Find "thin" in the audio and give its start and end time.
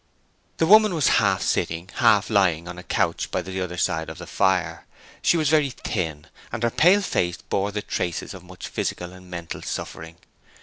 5.69-6.25